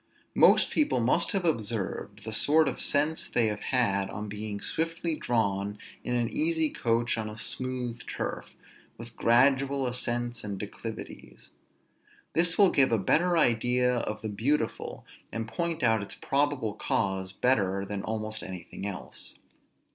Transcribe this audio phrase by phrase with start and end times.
[0.33, 5.13] Most people must have observed the sort of sense they have had on being swiftly
[5.13, 8.55] drawn in an easy coach on a smooth turf,
[8.97, 11.51] with gradual ascents and declivities.
[12.33, 17.31] This will give a better idea of the beautiful, and point out its probable cause
[17.31, 19.35] better, than almost anything else.